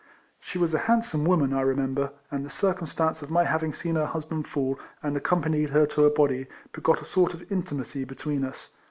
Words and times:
She 0.39 0.57
was 0.57 0.73
a 0.73 0.79
handsome 0.89 1.25
woman, 1.25 1.53
I 1.53 1.61
remember, 1.61 2.11
and 2.31 2.43
the 2.43 2.49
circumstance 2.49 3.21
of 3.21 3.29
my 3.29 3.43
having 3.43 3.71
seen 3.71 3.93
her 3.97 4.07
husband 4.07 4.47
fall, 4.47 4.79
and 5.03 5.15
accompanied 5.15 5.69
her 5.69 5.85
to 5.85 5.91
find 5.97 6.03
his 6.09 6.17
body, 6.17 6.47
begot 6.73 7.03
a 7.03 7.05
sort 7.05 7.35
of 7.35 7.45
intimacy 7.51 8.03
between 8.03 8.43
us. 8.43 8.69